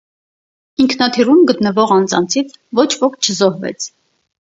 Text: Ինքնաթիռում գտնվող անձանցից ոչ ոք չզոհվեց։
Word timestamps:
Ինքնաթիռում 0.85 1.43
գտնվող 1.51 1.93
անձանցից 1.97 2.55
ոչ 2.79 2.87
ոք 3.03 3.19
չզոհվեց։ 3.27 3.87